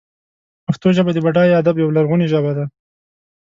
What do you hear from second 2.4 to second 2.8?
ده.